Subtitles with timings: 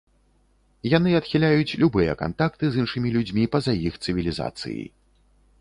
[0.97, 4.83] Яны адхіляюць любыя кантакты з іншымі людзьмі па-за іх цывілізацыі.